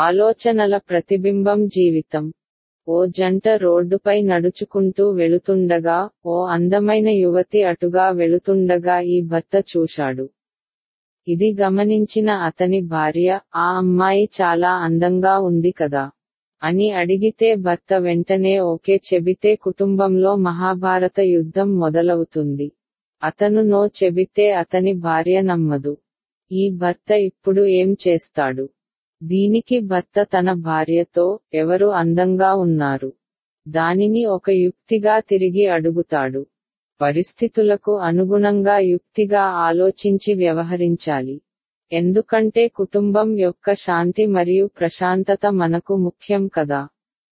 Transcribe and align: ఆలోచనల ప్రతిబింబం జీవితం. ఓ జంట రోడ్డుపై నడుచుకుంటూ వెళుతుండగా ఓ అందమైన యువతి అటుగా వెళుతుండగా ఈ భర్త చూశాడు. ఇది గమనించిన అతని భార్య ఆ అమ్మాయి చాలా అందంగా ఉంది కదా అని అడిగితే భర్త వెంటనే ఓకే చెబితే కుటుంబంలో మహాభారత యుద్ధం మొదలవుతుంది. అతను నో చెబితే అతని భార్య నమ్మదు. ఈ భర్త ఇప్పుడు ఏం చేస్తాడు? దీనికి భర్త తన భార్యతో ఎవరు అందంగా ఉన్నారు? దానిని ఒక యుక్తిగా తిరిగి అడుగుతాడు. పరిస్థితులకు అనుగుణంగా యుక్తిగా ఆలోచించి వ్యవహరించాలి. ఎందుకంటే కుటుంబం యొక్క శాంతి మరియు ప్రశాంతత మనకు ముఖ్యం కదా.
ఆలోచనల 0.00 0.74
ప్రతిబింబం 0.88 1.60
జీవితం. 1.66 2.24
ఓ 2.88 2.98
జంట 3.06 3.46
రోడ్డుపై 3.56 4.14
నడుచుకుంటూ 4.22 5.04
వెళుతుండగా 5.10 5.96
ఓ 6.24 6.36
అందమైన 6.46 7.08
యువతి 7.16 7.60
అటుగా 7.62 8.06
వెళుతుండగా 8.10 8.96
ఈ 9.00 9.16
భర్త 9.22 9.54
చూశాడు. 9.72 10.24
ఇది 11.26 11.48
గమనించిన 11.60 12.30
అతని 12.48 12.80
భార్య 12.86 13.28
ఆ 13.54 13.66
అమ్మాయి 13.76 14.24
చాలా 14.40 14.72
అందంగా 14.86 15.34
ఉంది 15.40 15.72
కదా 15.72 16.04
అని 16.62 16.90
అడిగితే 16.92 17.56
భర్త 17.56 17.94
వెంటనే 17.98 18.54
ఓకే 18.64 18.96
చెబితే 19.10 19.52
కుటుంబంలో 19.56 20.36
మహాభారత 20.36 21.20
యుద్ధం 21.20 21.70
మొదలవుతుంది. 21.78 22.68
అతను 23.22 23.62
నో 23.62 23.82
చెబితే 24.00 24.46
అతని 24.52 24.94
భార్య 25.00 25.40
నమ్మదు. 25.42 25.94
ఈ 26.50 26.64
భర్త 26.76 27.10
ఇప్పుడు 27.22 27.64
ఏం 27.80 27.96
చేస్తాడు? 28.06 28.64
దీనికి 29.22 29.80
భర్త 29.80 30.22
తన 30.22 30.52
భార్యతో 30.52 31.40
ఎవరు 31.54 31.86
అందంగా 31.86 32.54
ఉన్నారు? 32.54 33.10
దానిని 33.66 34.24
ఒక 34.26 34.50
యుక్తిగా 34.50 35.20
తిరిగి 35.20 35.66
అడుగుతాడు. 35.66 36.46
పరిస్థితులకు 37.00 37.98
అనుగుణంగా 37.98 38.78
యుక్తిగా 38.78 39.40
ఆలోచించి 39.40 40.34
వ్యవహరించాలి. 40.34 41.40
ఎందుకంటే 41.92 42.68
కుటుంబం 42.68 43.38
యొక్క 43.38 43.74
శాంతి 43.74 44.26
మరియు 44.26 44.66
ప్రశాంతత 44.66 45.46
మనకు 45.46 45.96
ముఖ్యం 45.96 46.48
కదా. 46.48 46.88